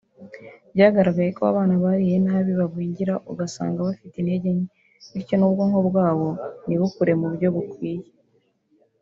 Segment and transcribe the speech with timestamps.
[0.73, 4.67] byagaragaye ko abana bariye nabi bagwingira ugasanga bafite intege nke
[5.13, 6.27] bityo n’ubwonko bwabo
[6.65, 8.05] ntibukure mu buryo bukwiye